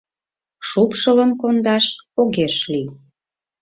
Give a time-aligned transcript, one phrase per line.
[0.69, 1.85] Шупшылын кондаш
[2.21, 2.87] огеш лий.